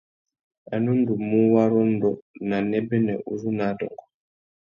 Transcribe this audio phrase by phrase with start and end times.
[0.73, 2.11] A nu ndú mú warrôndô
[2.47, 4.03] nà nêbênê uzu nà adôngô.